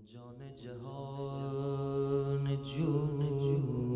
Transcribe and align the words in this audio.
جان 0.00 0.54
جهان 0.56 2.44
جود 2.62 3.91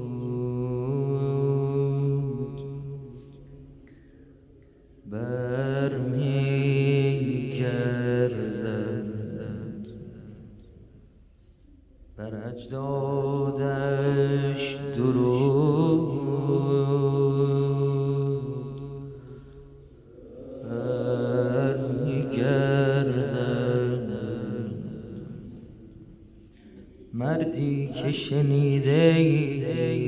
که 28.26 28.34
شنیده 28.34 29.14
اید 29.16 30.06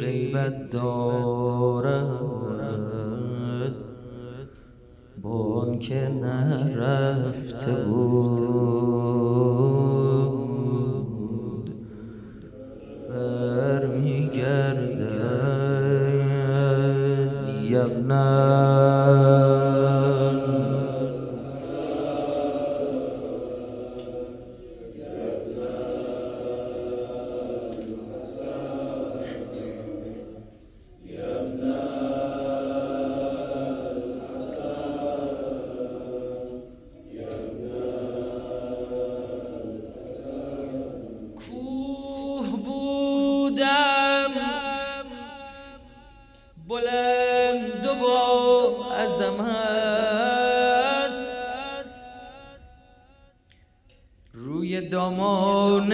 غیبت 0.00 0.70
دارد. 0.70 2.20
با 5.22 5.62
آنکه 5.62 6.08
نرفته 6.08 7.72
بود. 7.84 8.31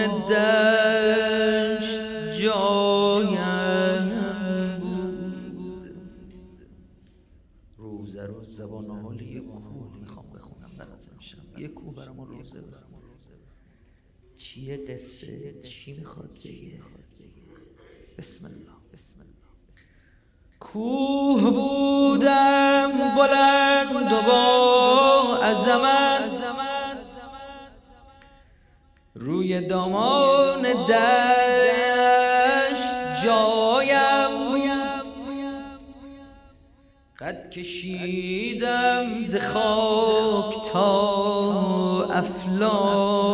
دشت 0.07 2.01
جایم. 2.41 3.39
بود 5.49 5.83
روزه 7.77 8.25
رو 8.25 8.43
زبان 8.43 8.89
حال 8.89 9.17
کوه 9.17 9.97
می‌خوام 9.99 10.25
بخونم 10.29 10.71
براتون 10.77 11.19
شم 11.19 11.37
یک 11.57 11.73
کوه 11.73 11.95
برام 11.95 12.21
روزه 12.21 12.61
بخونم. 12.61 12.89
چیه 14.35 14.77
قصه؟ 14.77 15.61
چی 15.61 15.97
می‌خواد 15.97 16.31
بگه؟ 16.31 16.79
بسم 18.17 18.45
الله 18.47 18.75
بسم 18.93 19.19
الله. 19.19 19.29
کوه 20.59 21.41
بودم 21.49 22.91
بلند 23.15 24.11
و 24.11 24.21
با 24.27 25.37
عظمت. 25.43 26.58
روی 29.19 29.61
دامان 29.61 30.61
دشت 30.61 30.79
جایم 33.25 34.49
بود. 34.49 34.59
قد 37.19 37.49
کشیدم 37.49 39.19
ز 39.19 39.35
خاک 39.35 40.71
تا 40.71 42.09
افلاک. 42.13 43.29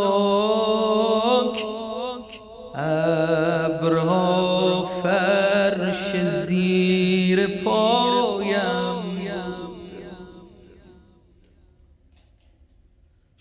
ابرها 2.76 4.90
فرش 5.04 6.22
زیر 6.22 7.48
پایم 7.48 8.96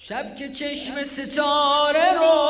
شب 0.09 0.37
که 0.37 0.49
چشم 0.49 1.05
ستاره 1.05 2.13
روشن 2.13 2.44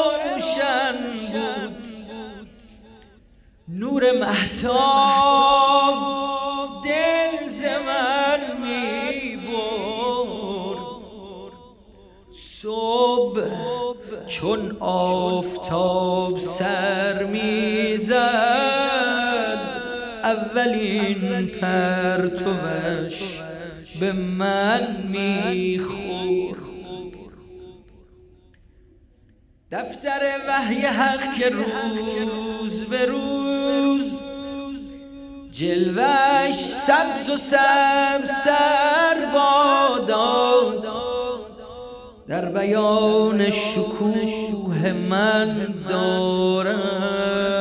نور 3.94 4.12
محتاب 4.12 5.94
دل 6.84 7.48
ز 7.48 7.64
من 7.64 8.40
می 8.62 9.36
برد. 9.36 11.04
صبح 12.30 13.42
چون 14.26 14.76
آفتاب 14.80 16.38
سر 16.38 17.24
می‌زد 17.32 18.14
اولین 20.24 21.46
پرتوش 21.46 23.42
به 24.00 24.12
من 24.12 24.96
می‌خورد 25.08 26.64
دفتر 29.72 30.20
وحی 30.48 30.80
حق 30.80 31.34
که 31.34 31.48
روز 31.48 32.84
به 32.84 33.06
روز 33.06 33.43
جلوش 35.54 36.54
سبز 36.54 37.30
و 37.30 37.36
سبزتر 37.36 39.16
بادا 39.34 40.74
در 42.28 42.44
بیان 42.44 43.50
شکوه 43.50 44.92
من 45.10 45.74
دارد 45.88 47.53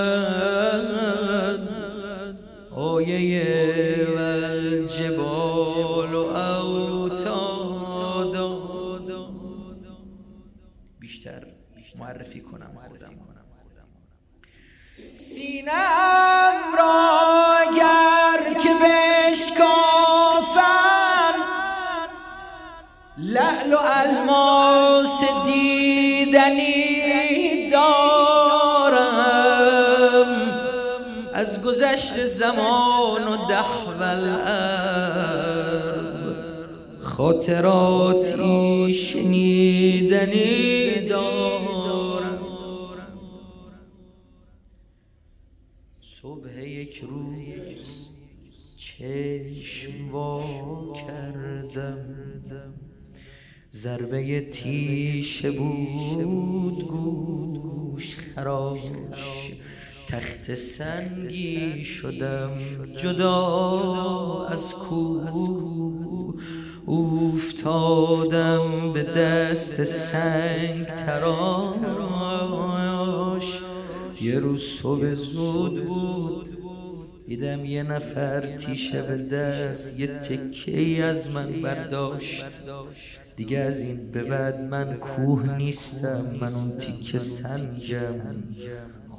زمان 32.44 33.24
و 33.28 33.38
الارض 34.02 35.64
خاطراتی 37.02 38.94
شنیدنی 38.94 40.60
دارم. 41.10 42.40
صبح 46.02 46.60
یک 46.62 47.04
روز 47.10 48.10
چشم 48.78 50.12
وا 50.12 50.44
کردم. 51.08 52.74
ضربه 53.74 54.42
تیشه 54.42 55.52
بود 55.52 56.88
گوش 56.88 58.18
خراش. 58.18 58.80
تخت 60.14 60.56
سنگی 60.56 61.84
شدم. 61.84 62.52
جدا 62.98 64.46
از 64.46 64.74
کوه 64.74 65.30
افتادم 66.88 68.94
به 68.94 69.04
دست 69.04 69.84
سنگ 69.84 70.86
تراش. 71.06 72.24
یه 74.22 74.40
روز 74.40 74.62
صبح 74.62 75.12
زود 75.12 75.86
بود. 75.86 76.50
دیدم 77.28 77.66
یه 77.66 77.84
نفر 77.84 78.58
تیشه 78.58 79.02
به 79.02 79.18
دست 79.18 80.00
یه 80.00 80.08
تکه 80.08 80.80
ای 80.80 81.02
از 81.02 81.32
من 81.32 81.62
برداشت. 81.62 82.46
دیگه 83.36 83.58
از 83.58 83.80
این 83.80 84.12
به 84.12 84.24
بعد 84.24 84.60
من 84.60 84.94
کوه 84.94 85.58
نیستم 85.58 86.36
من 86.42 86.54
اون 86.54 86.78
تیکه 86.78 87.20
سنگم. 87.20 88.22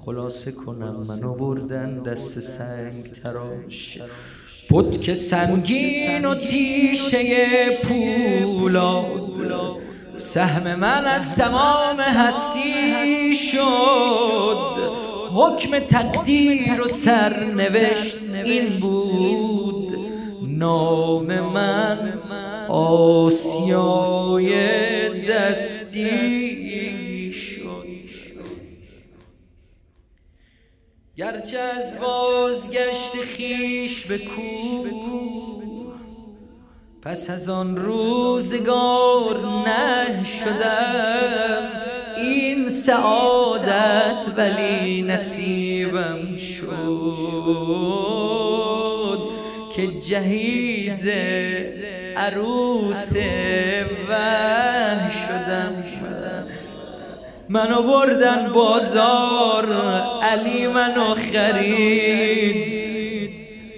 خلاصه 0.04 0.52
کنم 0.52 1.06
منو 1.08 1.34
بردن 1.34 2.02
دست 2.02 2.40
سنگ 2.40 3.04
تراش 3.22 3.98
که 5.02 5.14
سنگین 5.14 6.24
و 6.24 6.34
تیشه 6.34 7.24
پولاد. 7.82 9.24
سهم 10.16 10.74
من 10.74 11.04
از 11.04 11.36
تمام 11.36 11.96
هستی 12.00 13.34
شد. 13.34 14.76
حکم 15.34 15.78
تقدیر 15.78 16.80
و 16.80 16.88
سرنوشت 16.88 18.18
این 18.44 18.68
بود. 18.80 19.98
نام 20.48 21.40
من 21.40 22.18
آسیای 22.68 24.54
دستی 25.28 26.52
شد. 27.32 27.84
گرچه 31.16 31.58
از 31.58 32.00
بازگشت 32.00 33.16
خیش 33.36 34.06
به 34.06 34.18
کو 34.18 34.84
پس 37.02 37.30
از 37.30 37.48
آن 37.48 37.76
روزگار 37.76 39.40
نه 39.66 40.24
شدم 40.24 41.68
این 42.16 42.68
سعادت 42.68 44.26
ولی 44.36 45.02
نصیبم 45.02 46.36
شد 46.36 46.64
که 49.70 49.86
جهیز 49.86 51.08
عروس 52.16 53.16
وح 54.08 55.10
شدم 55.10 55.23
منو 57.54 57.82
بردن 57.82 58.52
بازار. 58.52 59.72
علی 60.22 60.66
منو 60.66 61.14
خرید. 61.14 62.74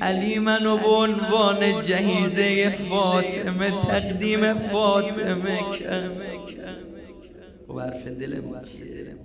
علی 0.00 0.38
منو 0.38 0.76
به 0.76 0.88
عنوان 0.88 1.80
جهیزه 1.80 2.70
فاطمه 2.70 3.80
تقدیم 3.80 4.54
فاطمه 4.54 5.58
کرد 5.78 6.20
و 7.68 7.80
حرف 7.80 8.08
دل 8.08 8.40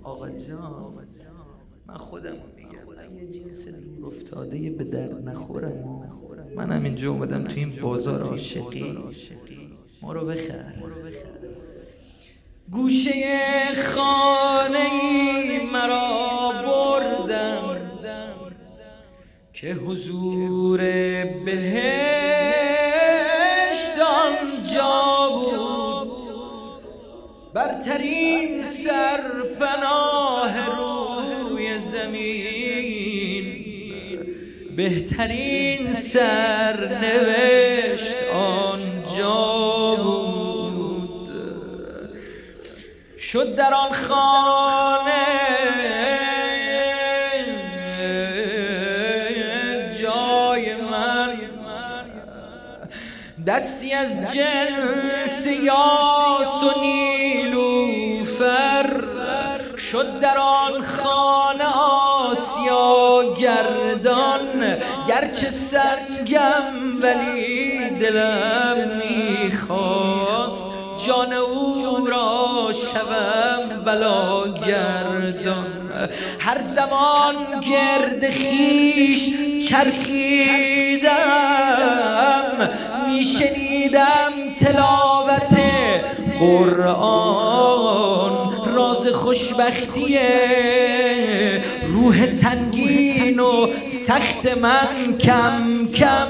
آقا 0.02 0.28
جان 0.28 0.94
من 1.86 1.94
خودم 1.96 2.36
میگم. 2.56 3.16
یه 3.16 3.28
جنس 3.28 3.68
افتاده 4.06 4.70
به 4.70 4.84
در 4.84 5.08
نخورم. 5.24 6.02
من 6.56 6.72
هم 6.72 6.84
اینجا 6.84 7.10
اومدم 7.10 7.44
تو 7.44 7.58
این 7.60 7.72
بازار 7.82 8.22
عاشقی. 8.22 8.98
ما 10.02 10.12
رو 10.12 10.26
بخر. 10.26 10.74
گوشه 12.72 13.24
خانه 13.94 14.90
مرا 15.72 16.52
بردم 16.66 17.80
که 19.52 19.72
حضور 19.72 20.80
بهشت 21.44 22.38
آنجا 23.98 25.28
بود. 25.32 26.12
برترین 27.54 28.64
سرپناه 28.64 30.54
روی 30.76 31.78
زمین 31.78 33.46
بهترین 34.76 35.92
سرنوشت 35.92 37.42
آنجا 38.34 38.71
شد 43.32 43.54
در 43.54 43.74
آن 43.74 43.92
خانه. 43.92 45.26
جای 50.02 50.76
من. 50.76 51.38
دستی 53.46 53.92
از 53.92 54.34
جنس 54.34 55.46
یاس 55.46 56.62
و 56.62 56.80
نیلوفر 56.80 58.20
شد 59.92 60.20
در 60.20 60.38
آن 60.38 60.82
خانه 60.82 61.64
آسیا 61.78 63.22
گردان. 63.40 64.76
گرچه 65.08 65.50
سنگم 65.50 66.62
ولی 67.02 67.90
دلم 67.90 68.88
می‌خواست 68.98 70.72
جان 71.06 71.32
او 71.32 72.06
را 72.06 72.21
شوم 72.72 73.84
بلا 73.84 74.48
گردان. 74.48 76.08
هر 76.38 76.58
زمان 76.58 77.34
گرد 77.70 78.30
خیش 78.30 79.30
چرخیدم 79.68 81.12
میشنیدم 83.06 84.54
تلاوت 84.60 85.60
قرآن 86.38 87.92
راز 88.74 89.08
خوشبختی 89.08 90.18
روح 91.86 92.26
سنگین 92.26 93.40
و 93.40 93.66
سخت 93.86 94.58
من 94.58 95.18
کم 95.18 95.88
کم. 95.88 96.28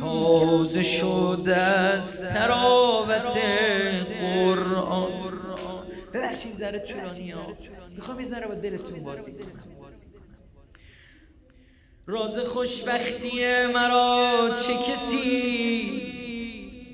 تازه 0.00 0.82
شده 0.82 1.56
از 1.56 2.28
تراوت 2.28 3.38
قرآن. 4.22 5.21
ببخشید 6.32 6.52
ذره 6.52 6.78
طولانی 6.78 7.30
ها. 7.30 7.46
می‌خوام 7.96 8.20
یه 8.20 8.26
ذره 8.26 8.46
با 8.46 8.54
دلتون 8.54 9.04
بازی 9.04 9.32
راز 12.06 12.38
خوشبختی 12.38 13.30
مرا 13.74 14.50
چه 14.66 14.74
کسی؟ 14.74 16.02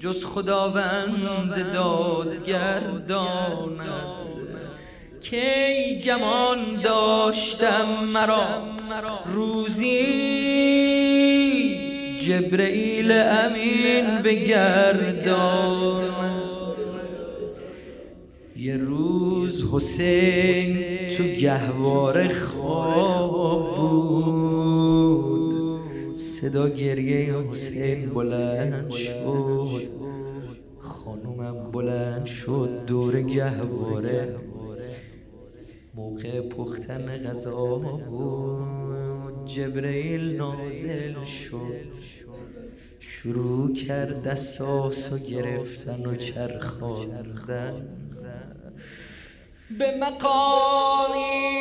جز 0.00 0.24
خداوند 0.24 1.72
دادگرداند. 1.72 3.08
کی 5.20 5.98
گمان 6.04 6.76
داشتم 6.76 8.04
مرا؟ 8.04 8.62
روزی 9.24 10.04
جبرئیل 12.20 13.12
امین 13.12 14.22
بگردان 14.22 16.08
یه 18.58 18.76
روز 18.76 19.64
حسین 19.72 20.78
تو 21.08 21.24
گهواره 21.24 22.28
خواب 22.28 23.76
بود. 23.76 25.54
صدا 26.16 26.68
گریه 26.68 27.34
حسین 27.34 28.10
بلند 28.10 28.90
شد. 28.90 29.82
خانومم 30.78 31.70
بلند 31.72 32.26
شد 32.26 32.84
دور 32.86 33.22
گهواره. 33.22 34.36
موقع 35.94 36.40
پختن 36.40 37.18
غذا 37.24 37.66
بود. 37.76 39.46
جبرئیل 39.46 40.36
نازل 40.36 41.24
شد. 41.24 41.94
شروع 43.00 43.74
کرد 43.74 44.22
دستاسو 44.22 45.30
گرفتن 45.30 46.06
و 46.06 46.14
چرخاندن. 46.14 47.97
به 49.70 49.96
مقامی 50.00 51.58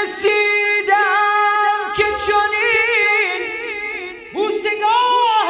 رسیدم 0.00 1.76
که 1.96 2.04
چنین 2.04 3.40
بوسگاه 4.34 5.48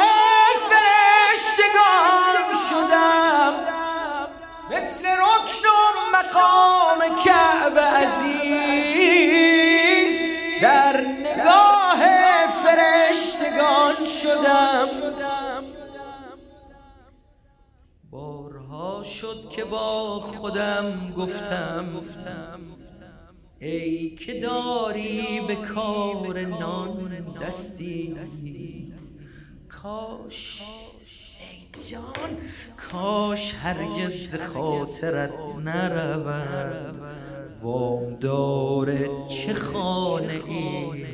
فرشتگان 0.69 2.47
شدم. 2.69 3.53
مثل 4.71 5.07
رکن 5.07 5.95
مقام 6.13 6.99
کعب 7.23 7.79
عزیز 7.79 9.35
در 10.61 10.95
نگاه 11.01 12.01
فرشتگان 12.63 14.05
شدم. 14.23 14.89
بارها 18.15 19.03
شد 19.03 19.49
که 19.49 19.63
با 19.63 20.19
خودم 20.19 21.13
گفتم 21.17 21.85
ای 23.59 24.15
که 24.15 24.39
داری 24.39 25.41
به 25.47 25.55
کار 25.55 26.39
نان 26.39 27.11
دستی 27.41 28.15
کاش 29.69 30.61
ای 31.39 31.83
جان 31.91 32.37
کاش 32.91 33.55
هرگز 33.55 34.35
خاطرت 34.41 35.33
نرود. 35.65 36.99
وامدار 37.61 38.97
چه 39.27 39.53
خانه 39.53 40.41
ای؟ 40.47 41.05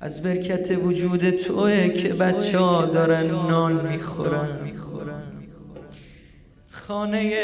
از 0.00 0.22
برکت 0.22 0.70
وجود 0.70 1.30
توه 1.30 1.88
که 1.88 2.08
بچه 2.08 2.58
ها 2.58 2.86
دارن 2.86 3.26
نان 3.26 3.92
می‌خورن. 3.92 4.72
خانه 6.70 7.34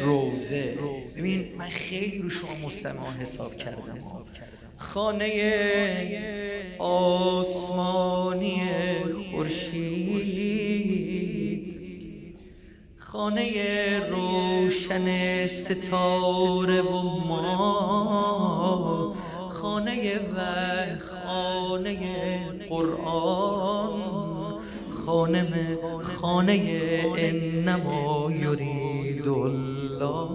روزه. 0.00 0.74
ببین 1.18 1.44
من 1.58 1.68
خیلی 1.68 2.18
رو 2.18 2.30
شما 2.30 2.50
مستمع 2.66 3.10
حساب 3.20 3.54
کردم. 3.54 3.98
خانه 4.76 5.32
آسمانی 6.78 8.62
خورشید. 9.30 10.62
خانه 12.98 14.00
روشن 14.08 15.46
ستاره 15.46 16.82
و 16.82 17.02
ما. 17.26 18.12
خانه 19.48 20.18
و 20.18 20.38
خانه 21.32 21.98
قرآن 22.68 23.92
خانه 25.06 25.78
خانه 26.20 26.62
انما 27.18 28.30
یرید 28.32 29.28
الله. 29.28 30.28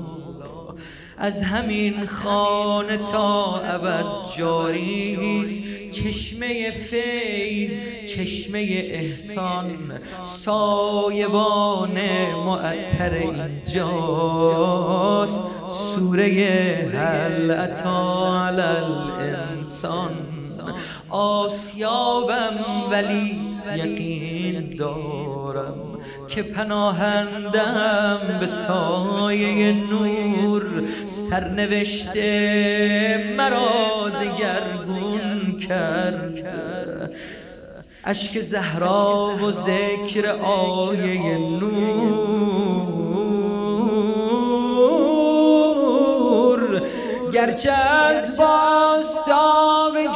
از 1.17 1.43
همین 1.43 2.05
خانه 2.05 2.97
تا 2.97 3.55
ابد 3.55 4.05
جاری 4.37 5.41
است 5.41 5.63
چشمه 5.91 6.69
فیض 6.71 7.79
چشمه 8.07 8.59
احسان 8.83 9.65
سایبان 10.23 11.97
معطر 12.45 13.13
اینجاست. 13.13 14.47
سوره 15.69 16.25
هل 16.93 17.51
اتا 17.51 18.45
الانسان. 18.45 20.26
آسیابم 21.09 22.59
ولی 22.91 23.39
یقین 23.75 24.77
دارم 24.77 25.99
که 26.27 26.43
پناهندم 26.43 28.37
به 28.39 28.45
سایه 28.45 29.71
نور 29.71 30.83
سرنوشته 31.05 32.23
مرا 33.37 34.09
دگرگون 34.09 35.57
کرد. 35.57 37.11
اشک 38.03 38.39
زهرا 38.39 39.31
و 39.43 39.51
ذکر 39.51 40.27
آیه 40.43 41.37
نور. 41.37 42.57
گرچه 47.33 47.71
از 47.71 48.37
باستاب 48.37 50.06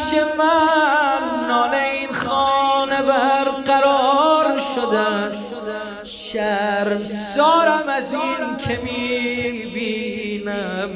گردش 0.00 0.14
من 0.38 1.48
نان 1.48 1.74
این 1.74 2.12
خانه 2.12 3.02
برقرار 3.02 4.58
شده 4.74 4.98
است. 4.98 5.56
شرم 6.04 7.04
سارم 7.04 7.88
از 7.88 8.14
این 8.14 8.56
که 8.58 8.78
می‌بینم. 8.84 10.90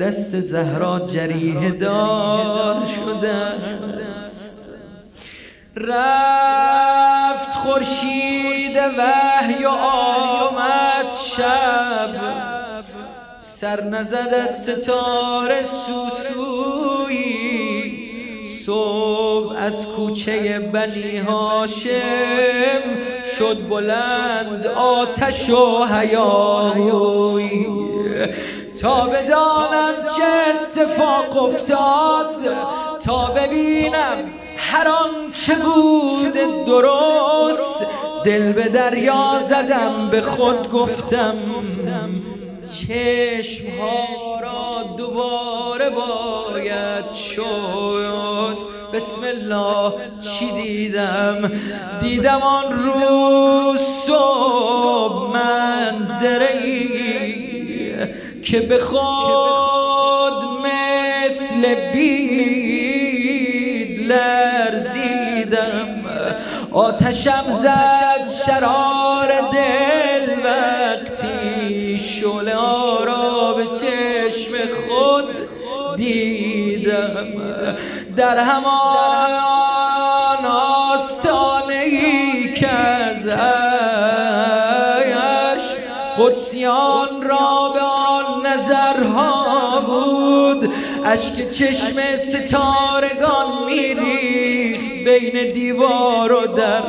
دست 0.00 0.40
زهرا 0.40 0.98
جریه 0.98 1.70
دار 1.70 2.86
شده 2.86 3.34
است. 4.14 4.74
رفت 5.76 7.54
خورشید 7.54 8.76
وحی 8.98 9.64
و 9.64 9.68
آمد 9.68 11.12
شب. 11.12 12.08
سر 13.38 13.82
نزد 13.82 14.34
از 14.42 14.62
ستاره 14.62 15.62
سوسویی. 15.62 17.37
صبح 18.68 19.56
از 19.56 19.86
کوچه 19.86 20.58
بنی 20.58 21.18
هاشم 21.18 22.82
شد 23.38 23.68
بلند 23.68 24.66
آتش 24.66 25.50
و 25.50 25.84
حیایی 25.84 27.66
تا 28.82 29.06
بدانم 29.06 29.94
چه 30.16 30.24
اتفاق 30.62 31.42
افتاد 31.44 32.36
تا 33.04 33.26
ببینم 33.26 34.16
هر 34.56 34.86
چه 35.32 35.54
بود 35.54 36.64
درست. 36.66 37.86
دل 38.24 38.52
به 38.52 38.68
دریا 38.68 39.38
زدم 39.40 40.08
به 40.10 40.20
خود 40.20 40.72
گفتم 40.72 41.36
چشم 42.64 43.64
ها 43.80 44.40
را 44.40 44.96
دوباره 44.96 45.90
باید 46.68 47.12
شست. 47.12 48.68
بسم 48.92 49.26
الله 49.26 49.94
چی 50.20 50.50
دیدم؟ 50.62 51.52
دیدم 52.00 52.42
آن 52.42 52.64
روز 52.72 53.80
صبح 53.80 55.36
منظره 55.36 56.48
که 58.42 58.60
به 58.60 58.78
خود 58.78 60.44
مثل 60.64 61.74
بید 61.92 63.18
لرزیدم. 64.12 65.88
آتشم 66.72 67.44
زد 67.48 68.28
شرار 68.46 69.28
دل 69.52 70.26
وقتی 70.44 71.98
شله 71.98 73.04
را 73.04 73.54
به 73.56 73.64
چشم 73.66 74.52
خود 74.74 75.36
در 78.16 78.38
همان 78.38 79.44
آستانه 80.46 81.74
ای 81.74 82.54
که 82.54 82.68
از 82.68 83.28
قدسیان 86.18 87.08
را 87.28 87.72
به 87.74 87.80
نظرها 88.50 89.80
بود. 89.80 90.72
اشک 91.04 91.50
چشم 91.50 92.16
ستارگان 92.16 93.64
میریخت 93.66 94.92
بین 95.04 95.52
دیوار 95.52 96.32
و 96.32 96.46
در. 96.46 96.82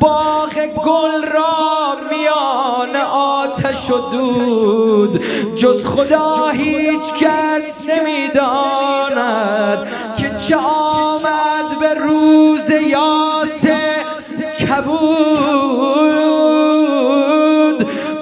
باغ 0.00 0.54
گل 0.84 1.24
را 1.24 1.96
میان 2.10 2.96
آتش 3.12 3.90
و 3.90 3.98
دود. 4.10 5.24
جز 5.54 5.86
خدا 5.86 6.48
هیچ 6.48 7.12
کس 7.20 7.86
نمی‌داند 7.88 9.88
که 10.16 10.30
چه 10.48 10.56
آمد 10.56 11.78
به 11.80 11.94
روز 11.94 12.70
یاس 12.70 13.66
کبود. 14.60 16.26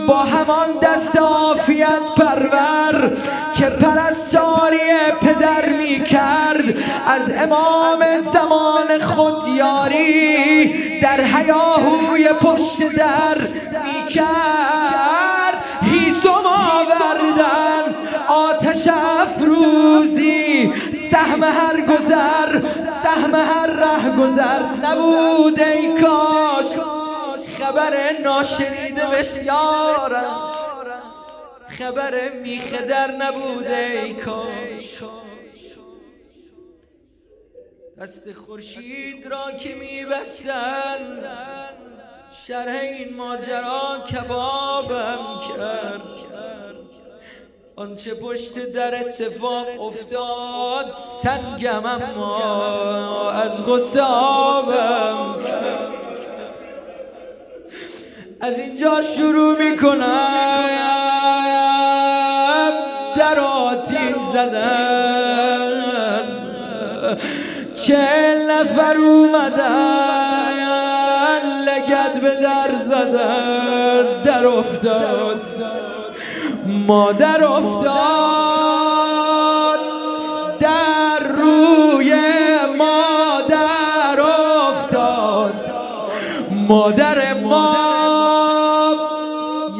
با 0.06 0.18
همان 0.18 0.66
دست 0.82 1.16
آفیت 1.16 2.02
پرور 2.16 3.16
که 3.54 3.64
پرستاری 3.64 4.78
پدر 5.20 5.68
می 5.68 6.04
کرد 6.04 6.43
از 7.06 7.32
امام 7.38 8.04
زمان 8.32 8.98
خودیاری 8.98 11.00
در 11.00 11.20
حیاهوی 11.20 12.28
پشت 12.28 12.92
در 12.96 13.38
می 13.84 14.08
کرد 14.08 15.64
هیزم 15.82 16.46
آوردن 16.46 17.94
آتش 18.28 18.88
افروزی. 19.20 20.72
سهم 20.92 21.44
هر 21.44 21.80
گذر 21.80 22.60
سهم 22.86 23.34
هر 23.34 23.66
ره 23.66 24.22
گذر 24.22 24.62
نبود 24.82 25.60
ای 25.60 26.00
کاش. 26.00 26.66
خبر 27.58 28.12
ناشنیده 28.24 29.06
بسیار 29.06 30.14
است. 30.14 30.74
خبر 31.68 32.12
میخه 32.42 32.86
در 32.86 33.10
نبوده 33.10 33.76
ای 33.76 34.14
کاش. 34.14 35.23
دست 38.00 38.32
خورشید 38.32 39.26
را 39.26 39.52
که 39.58 39.74
میبستن 39.74 40.96
شرح 42.46 42.80
این 42.80 43.16
ماجرا 43.16 43.98
کبابم 44.12 45.40
کرد. 45.48 46.02
آنچه 47.76 48.14
پشت 48.14 48.72
در 48.72 49.00
اتفاق 49.00 49.80
افتاد 49.82 50.92
سنگم 50.94 51.86
اما 51.86 53.30
از 53.30 53.66
غصه 53.66 54.02
آبم 54.02 55.34
از 58.40 58.58
اینجا 58.58 59.02
شروع 59.02 59.70
می‌کنم 59.70 60.64
در 63.16 63.38
آتیش 63.40 64.16
زدن. 64.16 65.04
چه 67.74 68.46
نفر 68.48 68.96
اومدن 68.96 70.34
لگت 71.66 72.20
به 72.20 72.30
در 72.30 72.76
زدن 72.78 74.22
در 74.24 74.46
افتاد. 74.46 75.40
مادر 76.66 77.44
افتاد 77.44 77.94
در 80.60 81.18
روی 81.18 82.14
مادر 82.78 84.20
افتاد. 84.20 85.54
مادر 86.68 87.34
ما 87.34 87.76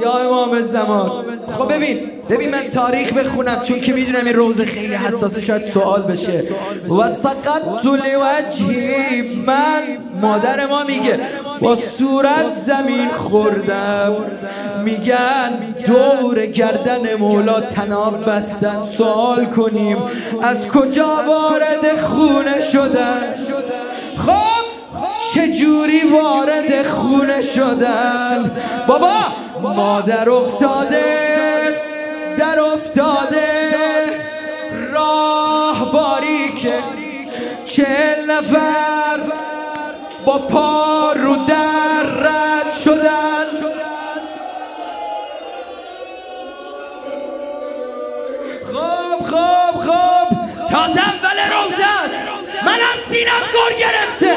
یا 0.00 0.12
امام 0.12 0.60
زمان. 0.60 1.33
خب 1.58 1.73
ببین 1.73 2.11
ببین 2.30 2.50
من 2.50 2.68
تاریخ 2.68 3.12
بخونم 3.12 3.62
چون 3.62 3.80
که 3.80 3.92
می‌دونم 3.92 4.26
این 4.26 4.34
روز 4.34 4.61
خیلی 4.61 4.94
حساسه 4.94 5.40
شاید 5.40 5.64
سوال 5.64 6.02
بشه. 6.02 6.42
و 7.00 7.08
سقط 7.08 7.82
طول 7.82 8.00
وجهی 8.00 9.42
من 9.46 9.82
مادر 10.20 10.66
ما 10.66 10.84
میگه 10.84 11.20
با 11.61 11.76
صورت 11.76 12.54
زمین 12.66 13.08
خوردم. 13.08 14.16
میگن 14.84 15.50
دور 15.87 16.46
گردن 16.46 17.14
مولا 17.14 17.61
تناب 17.61 18.30
بستن. 18.30 18.82
سوال 18.84 19.46
کنیم 19.46 19.96
از 20.42 20.68
کجا 20.68 21.08
وارد 21.28 22.00
خونه 22.00 22.61
شدن؟ 22.61 23.34
خب 24.16 24.64
چجوری 25.34 26.00
وارد 26.12 26.87
خونه 26.87 27.40
شدن؟ 27.40 28.50
بابا 28.87 29.14
مادر 29.62 30.30
افتاده. 30.30 31.33
افتاده 32.96 34.04
راه 34.92 35.92
باریکه 35.92 36.78
چهل 37.64 38.30
نفر 38.30 39.20
با 40.24 40.38
پا 40.38 41.12
رو 41.12 41.36
در 41.36 42.02
رد 42.02 42.72
شدن. 42.84 43.44
خوب 48.64 49.26
خوب 49.26 49.82
خوب 49.82 50.28
تازه 50.70 51.00
اول 51.00 51.38
روزه 51.52 51.86
است. 52.04 52.14
منم 52.64 52.98
سینم 53.08 53.42
گر 53.54 53.76
گرفته. 53.78 54.33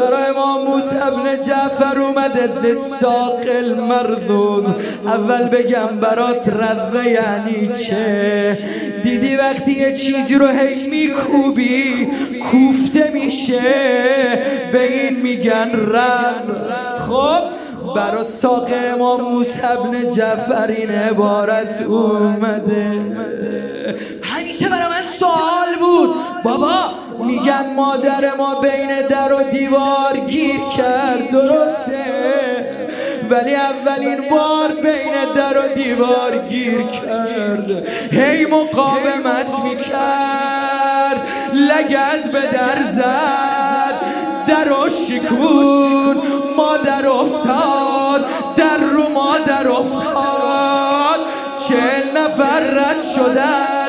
برای 0.00 0.32
ما 0.32 0.64
موسی 0.64 0.96
ابن 0.96 1.36
جعفر 1.36 2.00
اومده 2.00 2.72
ساق 2.72 3.40
المردود. 3.58 4.66
اول 5.06 5.48
بگم 5.48 6.00
برات 6.00 6.48
روه 6.48 7.06
یعنی 7.08 7.68
چه؟ 7.68 8.58
دیدی 9.02 9.36
وقتی 9.36 9.72
یه 9.72 9.92
چیزی 9.92 10.34
رو 10.34 10.46
هی 10.46 10.86
میکوبی 10.86 12.08
کوفته 12.50 13.10
میشه. 13.14 13.60
به 14.72 14.82
این 14.82 15.16
میگن 15.20 15.72
رو 15.72 16.00
خب 16.98 17.60
برا 17.94 18.24
ساق 18.24 18.70
امام 18.94 19.20
موسی 19.20 19.60
ابن 19.62 20.08
جعفر 20.08 20.66
این 20.66 20.90
عبارت 20.90 21.82
اومده. 21.82 23.00
همیشه 24.22 24.68
برای 24.68 24.88
من 24.88 25.00
سوال 25.00 25.74
بود. 25.80 26.14
بابا 26.44 26.99
میگن 27.26 27.74
مادر 27.76 28.34
ما 28.38 28.54
بین 28.54 29.02
در 29.02 29.32
و 29.32 29.42
دیوار 29.42 30.16
گیر 30.28 30.60
کرد 30.76 31.30
درسته؟ 31.30 32.04
ولی 33.30 33.54
اولین 33.54 34.28
بار 34.30 34.68
بین 34.68 35.34
در 35.34 35.58
و 35.58 35.74
دیوار 35.74 36.38
گیر 36.48 36.82
کرد. 36.82 37.88
هی 38.12 38.46
مقاومت 38.46 39.64
می‌کرد 39.64 41.26
لگد 41.52 42.32
به 42.32 42.40
در 42.40 42.84
زد. 42.84 43.94
در 44.46 44.72
و 44.72 44.88
شکون 44.88 46.16
مادر 46.56 47.06
افتاد. 47.06 48.26
در 48.56 48.76
رو 48.76 49.08
مادر 49.08 49.68
افتاد. 49.68 51.20
چه 51.68 52.20
نفر 52.20 52.60
رد 52.60 53.02
شدن. 53.16 53.79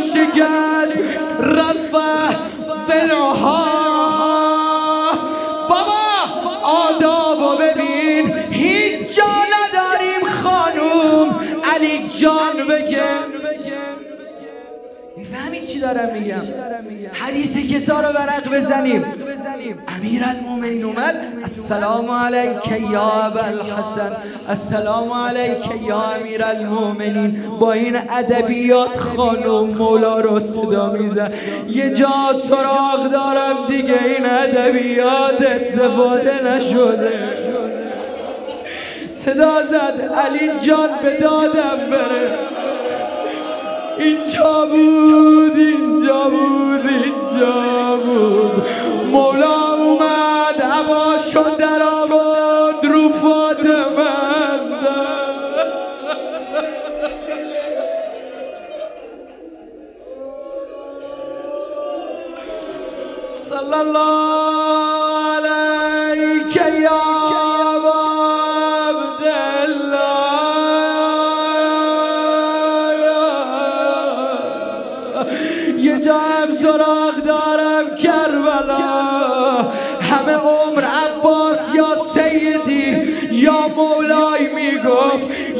شکست. 0.00 0.98
رفه 1.40 2.36
فلوها 2.88 3.66
بابا 5.68 6.02
آدابو 6.62 7.56
ببین. 7.62 8.34
هیچ 8.50 9.16
جا 9.16 9.24
نداریم 9.24 10.28
خانوم. 10.28 11.40
علی 11.74 12.08
جان 12.20 12.68
بگه. 12.68 13.02
می‌فهمی 15.16 15.60
چی 15.60 15.80
دارم 15.80 16.12
میگم؟ 16.14 16.42
حدیث 17.12 17.72
کسا 17.72 18.00
رو 18.00 18.08
ورق 18.08 18.48
بزنیم. 18.52 19.04
امیر 19.50 20.22
المومنین 20.24 20.84
اومد 20.84 21.14
السلام 21.42 22.10
علیک 22.10 22.90
یا 22.90 23.22
الحسن. 23.22 24.16
السلام 24.48 25.12
علیک 25.12 25.66
یا 25.88 26.02
امیر 26.02 26.44
المومنین 26.44 27.42
با 27.60 27.72
این 27.72 27.96
ادبیات 27.96 28.98
خانم 28.98 29.64
مولا 29.78 30.20
رو 30.20 30.40
صدا 30.40 30.92
میزن. 30.92 31.32
یه 31.68 31.90
جا 31.90 32.32
سراغ 32.42 33.10
دارم 33.12 33.56
دیگه 33.68 34.04
این 34.04 34.26
ادبیات 34.26 35.42
استفاده 35.42 36.44
نشده. 36.44 37.28
صدا 39.10 39.62
زد 39.62 40.12
علی 40.14 40.58
جان 40.66 40.88
به 41.02 41.16
دادم 41.16 41.90
بره. 41.90 42.38
اینجا 43.98 44.66
بود 44.66 45.60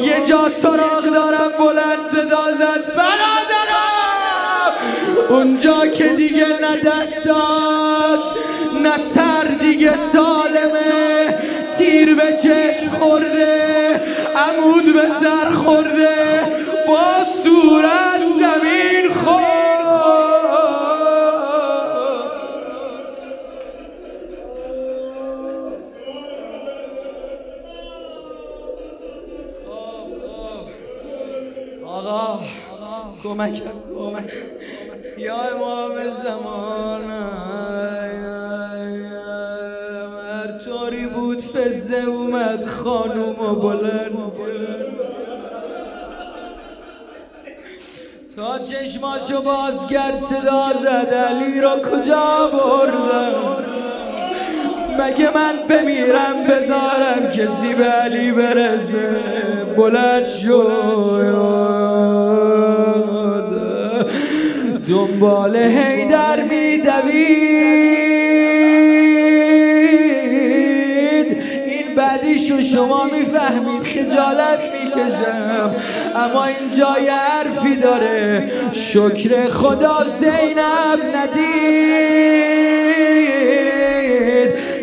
یه 0.03 0.25
جا 0.27 0.49
سراغ 0.49 1.05
دارم 1.15 1.53
بلند 1.59 2.03
صدا 2.13 2.45
زد 2.59 2.95
برادرم! 2.97 4.75
اونجا 5.29 5.87
که 5.87 6.09
دیگه 6.09 6.47
نه 6.47 6.77
دست 6.77 7.25
داشت 7.25 8.35
نه 8.83 8.97
سر 8.97 9.45
دیگه 9.61 9.97
سالمه. 9.97 11.39
تیر 11.79 12.15
به 12.15 12.37
چشم 12.43 12.91
خورده 12.99 14.01
عمود 14.37 14.95
به 14.95 15.03
سر 15.21 15.51
خورده 15.51 16.41
با 16.87 17.25
صورت 17.43 18.21
زمین 18.39 19.00
کمک 33.31 33.62
کمک 33.99 34.33
یا 35.19 35.37
امام 35.37 36.11
زمان 36.11 37.11
هر 40.23 40.59
طوری 40.64 41.07
بود 41.07 41.38
فزه 41.40 41.97
اومد 41.97 42.64
خانوم 42.64 43.40
و 43.40 43.55
بلند. 43.55 44.12
تا 48.37 48.59
چشماشو 48.59 49.43
بازگرد 49.43 50.19
صدا 50.19 50.73
زد 50.83 51.14
علی 51.14 51.61
را 51.61 51.77
کجا 51.77 52.51
بردم؟ 52.53 53.57
مگه 54.99 55.31
من 55.35 55.57
بمیرم 55.69 56.45
بذارم 56.45 57.31
کسی 57.33 57.75
به 57.75 57.85
علی 57.85 58.33
برسه؟ 58.33 59.11
بلند 59.77 60.27
شد 60.27 61.80
دنبال 64.90 65.57
هیدر 65.57 66.42
میدوید. 66.42 66.90
این 71.66 71.94
بعدیشو 71.96 72.61
شما 72.61 73.05
می‌فهمید 73.05 73.83
خجالت 73.83 74.61
می‌کشم. 74.74 75.74
اما 76.16 76.44
این 76.44 76.72
جای 76.79 77.09
حرفی 77.09 77.76
داره. 77.76 78.53
شکر 78.72 79.48
خدا 79.48 80.05
زینب 80.18 81.16
ندید. 81.16 82.50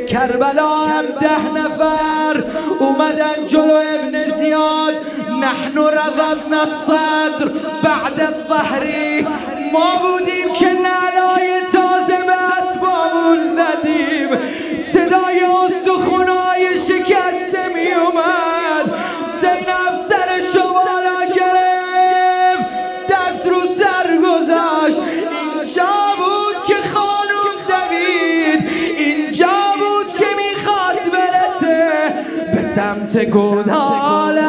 کربلا 0.08 0.76
هم 0.76 1.06
ده 1.22 1.54
نفر 1.56 2.44
اومدن 2.80 3.46
جلو 3.48 3.74
ابن 3.74 4.24
زیاد. 4.24 4.94
نحن 5.42 5.78
رضقنا 5.78 6.60
الصدر 6.60 7.52
بعد 7.84 8.22
الظهری 8.22 9.26
ما 9.74 9.98
بودیم 10.02 10.54
که 10.54 10.66
نلای 10.66 11.62
تازه 11.74 12.24
به 12.26 12.34
اسبامون 12.58 13.56
زدیم. 13.56 14.30
صدای 14.78 15.42
استخونای 15.66 16.74
شکسته 16.88 17.68
می 17.76 17.92
اومد. 17.94 18.96
زینب 19.42 19.98
سر 20.10 20.42
شوالا 20.54 21.20
گرفت. 21.36 22.66
دست 23.10 23.48
رو 23.48 23.62
سر 23.62 24.18
گذاشت. 24.18 25.02
اینجا 25.02 25.96
بود 26.18 26.66
که 26.68 26.76
خانوم 26.94 27.56
دوید. 27.68 28.70
اینجا 28.98 29.58
بود 29.80 30.16
که 30.16 30.26
می‌خواست 30.38 31.12
برسه. 31.12 32.14
به 32.54 32.62
سمت 32.62 33.26
گودال 33.26 34.40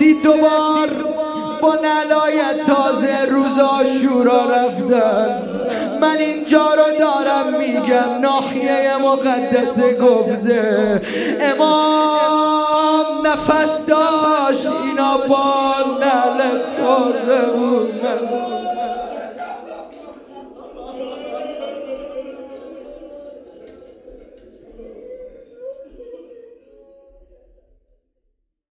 می‌دونستی 0.00 0.14
دوبار 0.14 0.88
با 1.60 1.74
نلایت 1.74 2.66
تازه 2.66 3.24
روزا 3.30 3.80
شورا 4.02 4.50
رفتن. 4.50 5.42
من 6.00 6.16
اینجا 6.16 6.66
رو 6.74 6.98
دارم 6.98 7.58
میگم 7.58 8.20
ناحیه 8.20 8.96
مقدس 8.96 9.80
گفته. 9.94 11.02
امام 11.40 13.26
نفس 13.26 13.86
داشت 13.86 14.66
اینا 14.84 15.16
با 15.28 15.74
نل 16.00 16.58
تازه 16.76 17.40
بود 17.40 18.00